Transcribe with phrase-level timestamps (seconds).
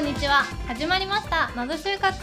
[0.00, 0.44] さんこんにちは。
[0.66, 1.50] 始まりました。
[1.54, 2.16] 謎就活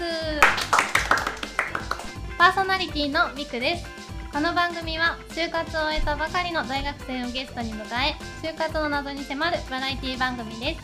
[2.36, 3.86] パーソナリティのミクです。
[4.34, 10.76] この番組は就活を終えたばかりの大学生をゲストに迎え就活の謎に迫るバラエティ番組で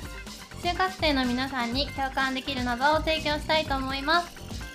[0.61, 0.67] す。
[0.67, 4.27] 就活生の皆さんに共感できる謎を提供したいと思います。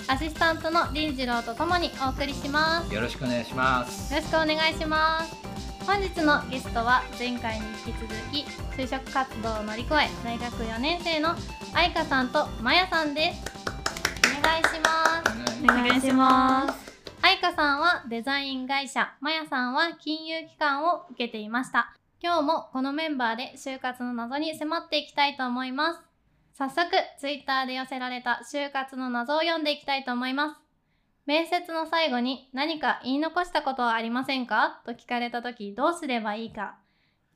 [0.09, 2.93] アシスタントの林次郎とともにお送りします。
[2.93, 4.13] よろしくお願いします。
[4.13, 5.48] よろしくお願いします
[5.89, 8.45] 本日のゲストは前回に引き続き
[8.77, 11.31] 就職活動を乗り越え大学4年生の
[11.73, 13.43] 愛花さんとまやさんです。
[14.39, 15.63] お願いします。
[15.63, 16.93] お願いします。
[17.23, 21.97] 愛花さんはデザイン会社まやさんは金融機関を受けていました。
[22.23, 26.09] 今日もこのメンバーで就活の謎に迫っていきたいと思います。
[26.53, 30.68] 早速ツイッターで寄せられた就活の謎を読んでいきたいと思います
[31.29, 34.81] 面接の最後に何か言い残したことはありませんか？
[34.87, 36.79] と聞かれた時どうすればいいか。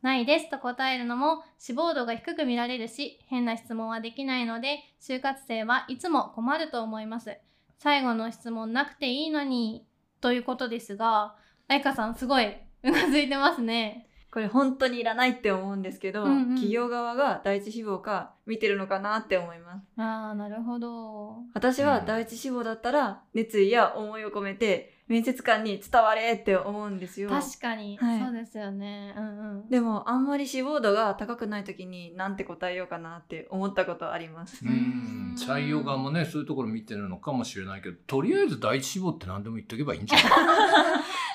[0.01, 7.37] ないですと答えるのも志望度が低く見られるし変な質問はできないので就活生はいつも困ると思います。
[7.81, 9.85] 最後の質問なくていいのに
[10.23, 11.37] ということですが
[11.69, 12.47] 愛花さんすごい
[12.85, 14.07] うなずいてますね。
[14.33, 16.45] これ本当にいらないって思うんですけど、うんうん。
[16.55, 19.85] 企業側が第一志望か見てるのかなって思います。
[20.01, 21.37] ああなるほど。
[21.53, 22.07] 私はうん。
[22.07, 27.29] 第一志望だったら熱意や思いを込めて面接官に伝われって思うんですよ。
[27.29, 28.21] 確かに、はい。
[28.21, 29.15] そうですよね。
[29.17, 29.69] うんうん。
[29.69, 34.65] でもあんまり志望度が高くない時になんて答えようかなって思ったことあります。
[34.65, 35.37] うん。
[35.37, 40.29] 採用側もねそういうところ見てるのかもしれないけどとりあえず第一志望って何でも言っとけばいいんじゃない？
[40.29, 40.41] 確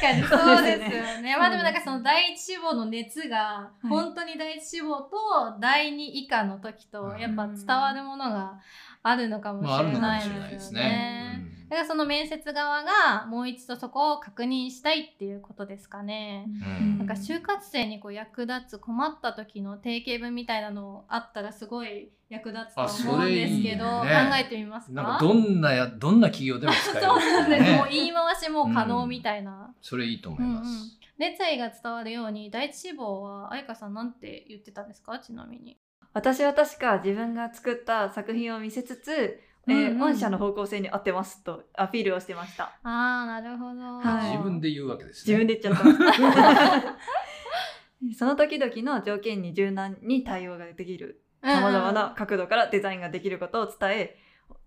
[0.00, 1.36] かにそうですよね。
[1.36, 3.88] まあでもなんかその第一志望の熱がい。
[3.88, 5.16] 本当に第一志望と
[5.60, 8.58] 第二以下の時とうんやっぱ伝わるものが
[9.02, 11.31] あるのかもしれないですよね。
[11.72, 16.44] だからその面接側がもう一度そこを確認したいっていうことですかね。
[16.46, 24.06] うんなんか就活生にこう役立つ困った時の定型文みたいなのあったらすごい役立つとあ思うんそれいいねですけど、考
[24.38, 24.92] えてみますか？
[24.92, 27.88] なんかどんなやどんな企業でも使えるそうなんです、もうね。
[27.90, 29.74] 言い回しも可能みたいな。
[29.80, 30.68] それいいと思います。
[30.68, 30.80] うんうん
[31.18, 35.18] 熱意が伝わるように第一志望は愛花さんなんて言ってたんですか？
[35.20, 35.78] ちなみに。
[36.14, 42.64] 私は確か自分が作った作品を見せつつ、えーうんうん御社の方向性に合ってますとアピールをしてました。
[42.64, 43.80] ああなるほど。
[43.80, 45.38] はい自分で言うわけです自ね。
[45.38, 46.18] 分で言っちゃってます。
[48.18, 54.16] その時々の条件に柔軟に対応ができるさまざまな角度からデザインができることを伝え、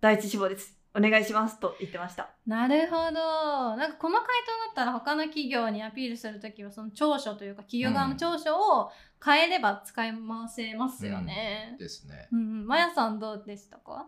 [0.01, 2.29] 第一志望ですお願いしますと言ってました。
[2.47, 3.75] なるほど。
[3.75, 4.31] なんかこの回答
[4.67, 8.89] だったら他の企業にアピールするときはその長所というか企業側の長所を
[9.23, 10.19] 変えれば使い回
[10.49, 11.75] せますよね。
[11.79, 12.29] ですね。
[12.31, 14.07] うんうん、まやさんどうでしたか？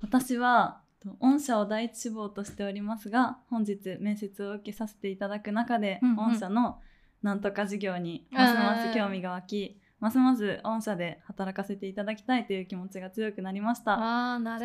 [0.00, 6.16] 私はと御社を第一志望としておりますが本日面接を受けさせていただく中で、うんうん。
[6.32, 6.80] 御社の
[7.22, 13.96] なんとか事業にますます興味が湧き、ますます御社で働かせていただきたいという気持ちが強くなりました。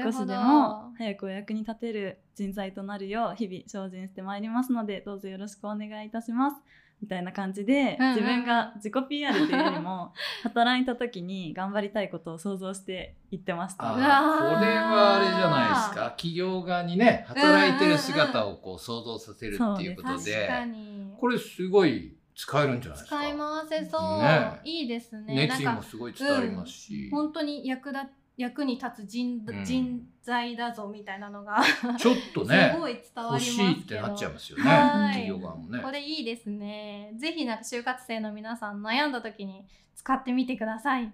[0.03, 6.57] 少しでも早くお役に立てる人材となるよう日々精進してまいりますのでどうぞよろしくお願いいたします
[7.01, 10.13] みたいな感じで、うんうん自分が自己 PR というよりも
[10.43, 13.91] 働いた時に頑張りたいことを想像して言ってました。
[13.91, 16.11] これはあれじゃないですか。
[16.11, 21.13] 企業側にね働いてる姿をこう想像させるっていうこと確でかに。
[21.19, 23.17] これすごい使えるんじゃないですか。
[23.17, 24.21] 使い回せそう。
[24.21, 24.59] ね。
[24.63, 25.35] いいですね。
[25.47, 28.05] 熱意もすごい伝わりますし、本当に役立
[28.41, 29.63] 役に立つ人,、うん。
[29.63, 31.63] 人材だぞみたいなのが
[31.97, 35.13] ちょっとねすごい伝わり欲ますけどしいってなっちゃいますよねはい。
[35.13, 35.79] 企業側もね。
[35.79, 37.13] これいいですね。
[37.17, 39.65] ぜひなんか就活生の皆さん悩んだ時に
[39.95, 41.13] 使ってみてください。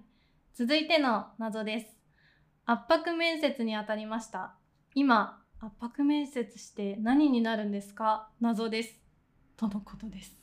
[0.54, 1.98] 続いての謎です。
[2.66, 4.56] 圧迫面接に当たりました。
[4.96, 8.30] 今圧迫面接して何になるんですか？
[8.42, 9.00] 謎です。
[9.56, 10.36] とのことです。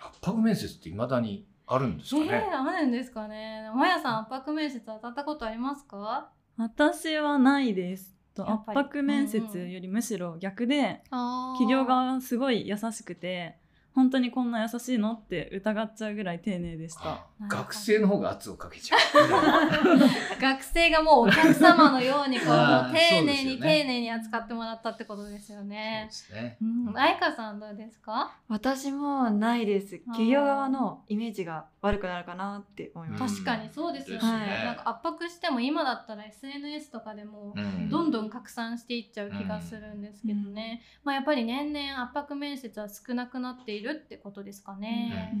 [0.00, 3.70] 圧迫面接って未だにあるんですえー、かね、あるんですかね。
[3.74, 6.30] まやさん圧迫面接当たったことありますか？
[6.56, 8.16] 私はないです。
[8.34, 11.58] と圧迫面接よりむしろ逆で、あー。
[11.58, 13.58] 企業側がすごい優しくて
[13.94, 22.48] 本当にこんな優しいのって疑っちゃうぐらい丁寧でしたあ学生の方が圧をかけちゃう 学生がもうお客様のようにこう
[22.92, 26.12] 丁寧に丁寧に扱ってもらったってことですよそうねで。
[26.12, 28.36] すねうん、愛花さんどうですか？
[28.48, 29.98] 私もないです。
[30.06, 33.42] 企業側のイメージが悪くなるかなって思います。
[33.42, 34.22] 確かにそうですよね。
[34.22, 40.82] なんか圧迫しても今だったら SNS とかでもうんどんどん拡散していっちゃう気がするんですけどね。
[41.04, 45.32] まあやっぱり年々圧迫面接は少なくなっているってことですかね。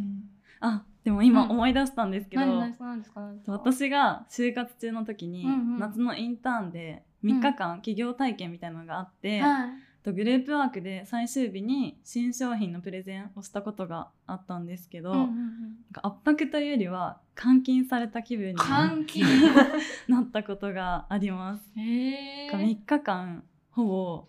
[0.60, 3.52] あでも今うん思い出したんですけど、何何何ですか何ですか？
[3.52, 9.68] 私が就活中の時に、うんうん夏のインターンで3日間企業体験みたいなのがあって、はい。
[10.04, 19.24] とグループワークで最終日に新商品のプレゼンをしたことがあったんですけど、うんうんなんか圧迫というよりは監禁された気分に監禁
[20.08, 21.62] なったことがあります。
[21.76, 24.28] うんへ3日間ほぼ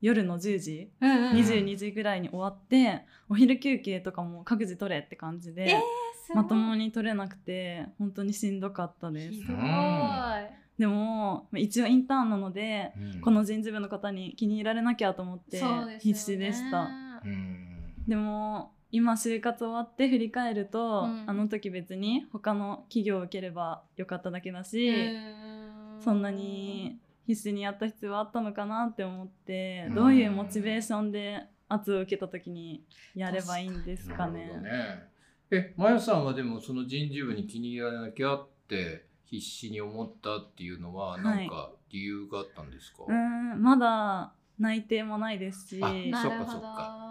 [0.00, 1.36] 夜の10時、うんうんうん。
[1.36, 5.80] 22時ぐらいに終わってお昼休憩とかも各自取れって感じで、えー
[6.34, 9.32] まともに取れなくて本当にしんどかったです。
[9.32, 9.56] ひどい。
[10.76, 13.20] でも一応インターンなので、うん。
[13.20, 15.62] この人事部の方に気に入られなきゃと思って
[16.00, 16.90] 必死でした、
[17.24, 17.94] うん。
[18.08, 21.24] でも今就活終わって振り返ると、うん。
[21.28, 25.18] あの時別に他の企業を受ければよかっただけだし、う
[25.98, 26.00] ん。
[26.00, 29.94] そんなに必死にやった必要はあったのかなって思って、うん。
[29.94, 32.84] どういうモチベーションで圧を受けた時に
[33.14, 34.40] やればいいんですかね。
[34.40, 34.70] なるほどね。
[35.50, 41.22] えまやさんはでもその人事部に気に入られなきゃって必死に思ったっていうのははい。
[41.22, 45.80] 何か理由があったんですか、うーんまだ内定もないですし。
[45.82, 47.05] あそっかそっか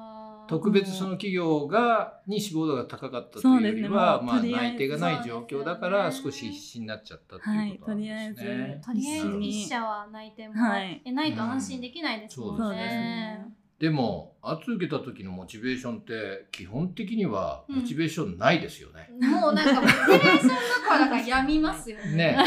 [0.48, 8.52] 特別その企業がに志望度が高かったというよりですねは、まあ内定がない状況だから少し必死になっちゃったっていうことなんですね。
[8.62, 12.64] はいとりあえず一社は内定もはいえないと安心できないですもんね。
[12.64, 19.10] うんそうですねでも圧受けた時のモチベーションって基本的にはうんモチベーションないですよね。
[19.20, 20.54] もうなんかモチベーションど
[20.88, 22.16] ころか病みますよね。
[22.16, 22.38] ね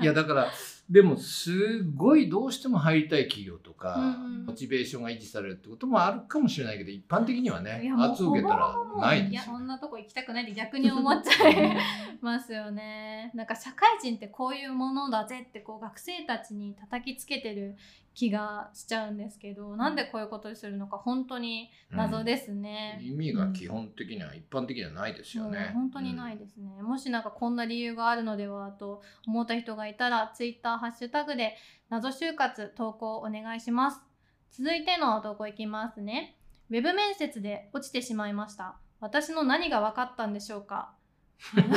[0.00, 0.50] いやだから
[0.90, 11.76] でもすごいどうしても入りたい企業とか、モチベーションが維持されるってこともあるかもしれないけど一般的にはね圧受けたらないですよいやこんなとこ行きたくないって逆に思っちゃい
[12.20, 13.30] ますよね。
[13.34, 17.76] なんか社会人ってこういうものだぜってこう学生たちに叩きつけてる
[18.20, 23.00] 気がしちゃうんですけどなんでこういうことにするのか本当に謎ですね。
[23.02, 25.70] 意味が基本的には一般的にはないですよもうね。
[25.72, 31.56] 本当にないですね、もしなんかこんな理由があるのではと思った人がいたらツイッターハッシュタグで
[31.88, 34.02] 謎就活投稿お願いします。
[34.50, 36.36] 続いての投稿いきますね。
[36.68, 38.76] ウェブ面接で落ちてしまいました。
[39.00, 40.92] 私の何が分かったんでしょうか？
[41.56, 41.70] 確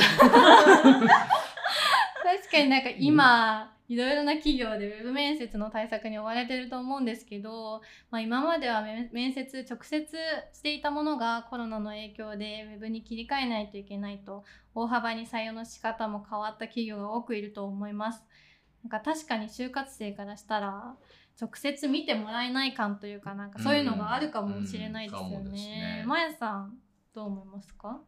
[2.50, 10.06] かになんか今、いろいろな企業でウェブ面接の対策に追われてると思うんですけど、まあ、今までは面面接直接
[10.54, 14.44] していたものがコロナの影響でウェブに切り替えないといけないと
[14.74, 18.22] 大幅に採用の仕方も変わった企業が多くいると思います。
[18.82, 20.94] なんか確かに就活生からしたら
[21.40, 26.04] 直接見てもらえない感というかなんかそういうのがあるかもしれないですよね。
[26.06, 26.78] まやさん
[27.14, 28.00] どう思いますか？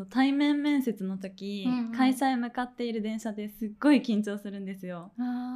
[0.00, 1.92] と対面面接の時、うんうん。
[1.92, 5.12] 会社へ向かっている電車ですっごい緊張するんですよ。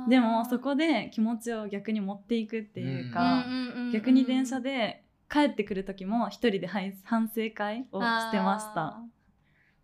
[0.09, 3.45] でもそこで気持ちを逆に持っていくっていうか、
[3.93, 9.01] 逆に電車で帰ってくる時も一人ではい反省会をしてました。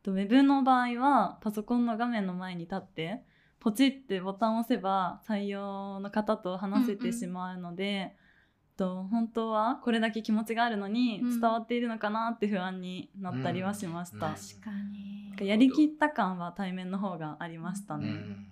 [0.02, 3.22] とウェブの場合はパソコンの画面の前に立って
[3.60, 8.16] ポチってボタンを押せば採用の方と話せてしまうので、
[8.80, 11.40] と本当はこれだけ気持ちがあるのにうん。
[11.40, 14.28] 伝わっているのかなって不安になったりはしました。
[14.28, 14.32] うん。
[14.32, 14.70] 確か
[15.38, 15.46] に。
[15.46, 18.08] やりきった感は対面の方がありましたね。
[18.08, 18.46] うん。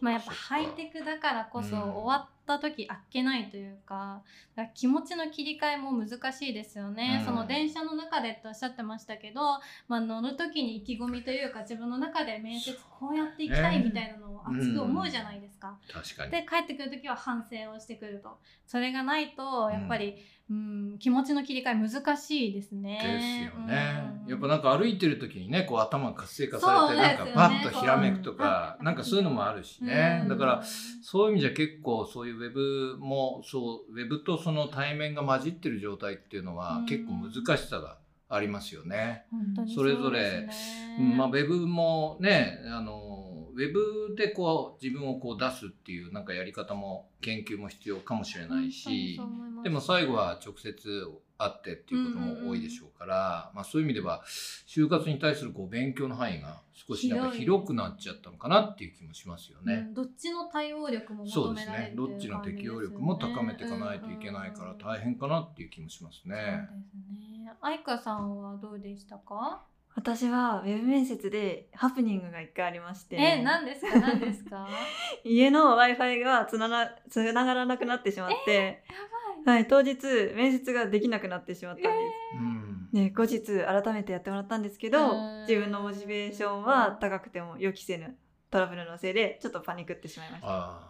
[0.00, 1.82] まあやっぱハイテクだからこそうん。
[1.82, 4.22] 終わった時あっけないというか,、
[4.56, 7.26] だから気持ちの切り替えも難しいですよね、うん。
[7.26, 9.40] その電車の中でっておっしゃってましたけど、
[9.88, 15.78] まあ、乗る時に意気込みというか自分の中で面接こうやっていきたいみたいなのを熱く思うじゃないですか。
[15.92, 16.30] 確かに。
[16.32, 18.38] で帰ってくる時は反省をしてくると。
[18.66, 20.16] それがないとやっぱり、
[20.50, 22.98] うん、気持ちの切り替え難しいですね。
[23.02, 24.30] ですよね、うん。
[24.30, 27.02] やっぱなんか歩いてる時にねこう頭が活性化されて、ね。
[27.02, 30.28] なんかパッとひらめくとか、なんかそういうのもあるしね、うん。
[30.28, 30.62] だから
[31.02, 36.86] そういう意味じゃ結構そういうウェブもそうウェブとその対面が混じってる状態っていうのはうん。
[36.86, 37.98] 結構難しさが
[38.28, 39.26] ありますよね。
[39.30, 40.48] 本当にそれぞれ
[41.16, 49.20] まあ、ウェブもねあのウェブでこう自分をこう出すっていうなんかやり方も研究も必要かもしれないし、
[49.62, 51.06] でも最後は直接
[51.44, 54.22] 会ってっていうことも多いでしょうから、まあ、そういう意味では
[54.66, 59.86] 就活に対するこう勉強の範囲が少しなんか広くなっちゃったのかなっていう気もしますよね。
[59.88, 66.68] うんどっちの対応力もそうです求められるねどっちの適応力も高めていかないといけないから大変かなっていう気もしますね。
[66.68, 68.02] そうですね。
[68.02, 69.62] さんはどうでしたか？
[69.94, 74.00] 私はウェブ面接でハプニングが一回ありましてえ、何ですか？
[74.00, 74.66] 何ですか？
[75.24, 78.82] 家の w i f i がつななつながらなくなってしまって、
[79.44, 79.96] はい、当日
[80.34, 81.94] 面接ができなくなってしまったんです。
[82.38, 82.88] うん。
[82.92, 85.40] ね、後日改めてやってもらったんですけどうん。
[85.48, 88.16] 自分のモチベーションは高くても予期せぬ
[88.50, 90.88] トラブルのせいでちょっとパニックってしまいました。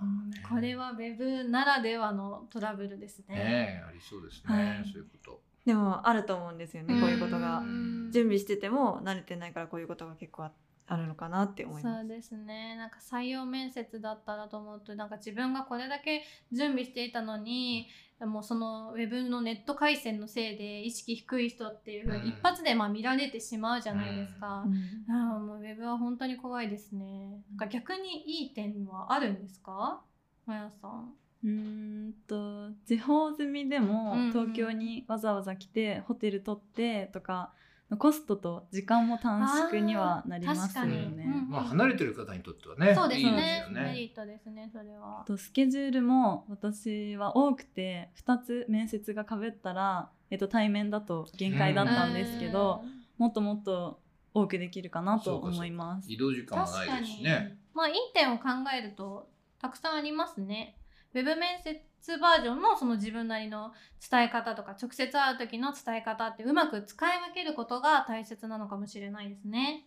[0.48, 3.36] これはウェブならではのトラブルですね。
[3.36, 4.84] ねえありそうですね、はい。
[4.84, 5.40] そういうこと。
[5.64, 7.58] でもあると思うんですよねこういうことが。
[7.58, 8.10] うん。
[8.10, 10.52] 準備してても慣れてないからこういうことが結構あ
[10.86, 12.00] あるのかなって思います。
[12.00, 16.22] そうですねなんか採用面接だったらと思うとなんか自分がこれだけ
[16.52, 17.86] 準備していたのに
[18.20, 24.64] もうそのウェブのネット回線のせいで意識低い人っていう風にうん一発でまあ見られてしまうじゃないですか。
[24.66, 27.42] うんああもうウェブは本当に怖いですね。
[27.50, 30.00] なんか逆にいい点はあるんですか？
[30.46, 31.12] まやさん。
[31.44, 37.52] うーんと地方済みでもうんうん東京にわざわざ来てホテル取ってとか
[37.96, 41.24] コストと時間も短縮にはなりますよね。
[41.26, 43.70] うんまあ離れてる方にとってはねそうですいいですねよ。
[43.70, 45.24] ねメリットですねそれは。
[45.26, 54.00] とスケジュールも私は多くて2つ面接がかぶったら、えっと、対面だと限界だったんですけど、うんもっともっと
[54.34, 56.10] 多くできるかなと思います。
[56.10, 59.28] 移動時間もないですしねまあいい点を考えると
[59.60, 60.76] たくさんありますね。
[61.14, 61.80] ウェブ面接
[62.18, 63.72] バージョンのその自分なりの
[64.10, 69.86] 伝え方とか直接会う時の伝え方ってうまく使い分けることが大切なのかもしれないですね。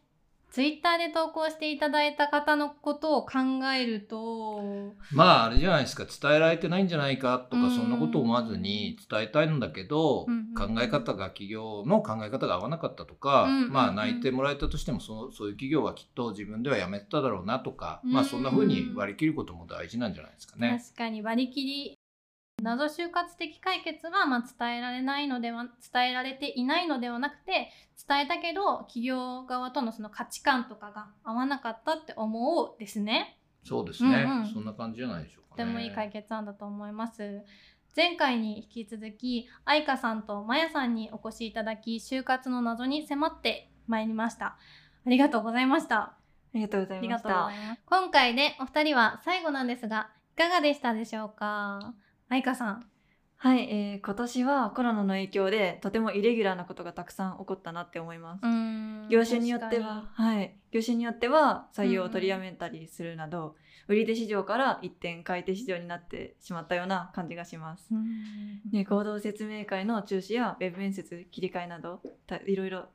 [0.52, 3.40] ツイッターで投稿していただいた方のことを考
[3.78, 4.94] えると。
[5.12, 6.06] まああれじゃないですか。
[6.06, 20.82] 伝えられてないんじゃないかとうんかそんなことを思わずに伝えたいんだけど、うんうん考え方が企業の考え方が合わなかったとか、うんうんうんまあ泣いてもらえたとしてもそそういう企業はきっと自分では辞めてただろうなとか、うんまあそんな風に割り切ることも大事なんじゃないですかね。
[20.82, 22.00] 確かに割り切り
[22.66, 27.70] 謎就活的解決はまあ伝えられないのでは伝えられていないのではなくて
[28.08, 33.40] 伝えたけど企業側とのその価値観とかが合わなかったって思うですね。
[33.64, 35.64] そうですね、うんうんそんな感じじゃないでしょうかね。
[35.64, 37.44] とてもいい解決案だと思います。
[37.96, 44.58] 前回に引き続き愛花さんとまやさんにお越しいただき就活の謎に迫ってまいりました。
[45.06, 45.98] ありがとうございました。
[45.98, 46.18] あ
[46.54, 47.50] りがとうございました。
[47.86, 51.94] 今回でお二人は最後なんですが、いかがでしたでしょうか？
[52.30, 52.86] 愛花さん。
[53.38, 58.42] はい、えー今年はコロナの影響でとてもイレギュラーなことがたくさん起こったなって思います。
[59.10, 63.56] 業種によっては、はい、業種によっては採用を取りやめたりするなど、
[63.88, 67.88] 売り手市場から一転買い手市場になってしまったような感じがします。
[67.92, 72.86] うんね、合同説明会の中止やウェブ面接切り替えなどたいろいろ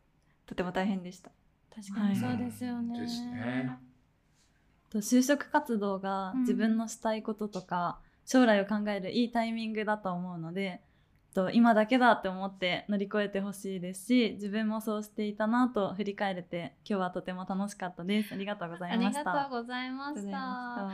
[0.47, 1.31] とても大変でした。
[1.73, 3.01] 確かにそうですよね。
[3.01, 3.79] ですね
[4.91, 10.81] と就職活動がうん自分のしたいこととか、将来を考えるいいタイミングだと思うので
[11.35, 18.33] と今だけだって思って乗り越えてほしいですし自分もそうしていたなと振り返れて今日はとても楽しかったです。
[18.33, 19.21] ありがとうございました。
[19.21, 20.21] ありがとうございまた。
[20.21, 20.39] した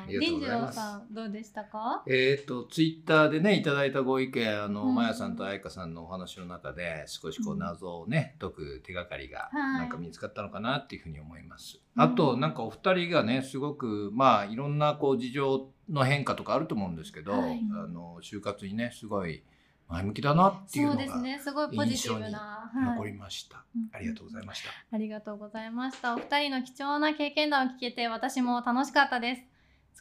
[0.07, 0.75] 林次郎ありがとうございます。
[0.75, 2.02] さんどうでしたか？
[2.07, 4.95] えー、とツイッターでねいただいたご意見あの、うん。
[4.95, 9.81] まやさんと愛花さんのお話の中で少しこううん謎をね、解く手がかりがはい。
[9.81, 11.81] なんか見つかったのかなっていうふうに思います。
[11.97, 12.02] うん。
[12.02, 19.43] あとなんかお二人がねすごくまあいろんなこう事情の変化とかあると思うんですけど、はいあの就活にねすごい
[19.88, 21.40] 前向きだなっていうそのがうですね。
[21.43, 22.71] すごいポジティブな。
[22.75, 23.64] 残はいりました。
[23.75, 24.71] うんありがとうございました。
[24.93, 26.14] ありがとうございました。
[26.14, 29.43] お二人の貴重な経験談を聞けて私も楽しかったです。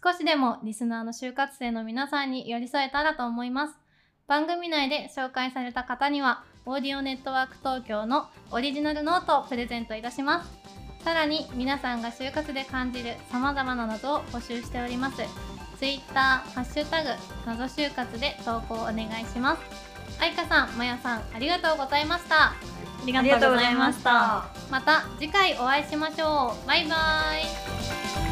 [0.04, 3.75] 少しでもリスナーの就活生の皆さんに寄り添えたらと思います。
[4.27, 10.51] 番組内で紹介された方には、オーディオネットワーク東京のオリジナルノートをプレゼントいたします。
[11.04, 15.55] さらに皆さんが就活で感じる様々な謎を募集しております。
[15.86, 17.10] Twitter、ハッシュタグ、
[17.46, 19.62] 謎就活で投稿お願いします。
[20.20, 22.46] 愛花さん、まやさん、ありがとうございました。
[22.46, 22.56] あ
[23.06, 26.68] りがとうございましたまた次回お会いしましょう。
[26.68, 26.96] バイバ
[27.38, 28.25] イ。